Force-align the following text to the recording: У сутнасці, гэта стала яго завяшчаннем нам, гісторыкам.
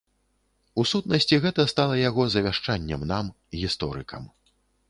У 0.83 0.85
сутнасці, 0.91 1.39
гэта 1.43 1.65
стала 1.73 1.99
яго 2.09 2.27
завяшчаннем 2.39 3.07
нам, 3.15 3.25
гісторыкам. 3.61 4.23